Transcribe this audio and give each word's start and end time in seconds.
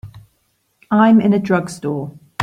I'm 0.89 1.21
in 1.21 1.31
a 1.31 1.37
drugstore. 1.37 2.17